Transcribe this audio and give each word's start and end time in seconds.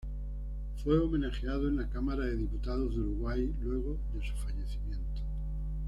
Fue 0.83 0.97
homenajeado 0.97 1.67
en 1.67 1.75
la 1.77 1.87
Cámara 1.87 2.25
de 2.25 2.35
Diputados 2.35 2.95
de 2.95 3.01
Uruguay 3.01 3.53
luego 3.61 3.99
de 4.15 4.27
su 4.27 4.33
fallecimiento. 4.33 5.21